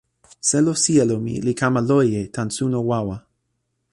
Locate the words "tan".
2.37-2.49